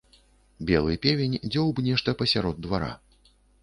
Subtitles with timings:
[0.69, 2.95] Белы певень дзёўб нешта пасярод двара.